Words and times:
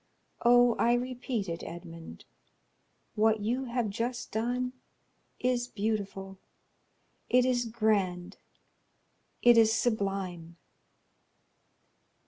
Oh, 0.43 0.73
I 0.79 0.93
repeat 0.95 1.47
it, 1.47 1.61
Edmond; 1.61 2.25
what 3.13 3.39
you 3.41 3.65
have 3.65 3.91
just 3.91 4.31
done 4.31 4.73
is 5.39 5.67
beautiful—it 5.67 6.39
is 7.45 7.65
grand; 7.65 8.37
it 9.43 9.59
is 9.59 9.71
sublime." 9.71 10.57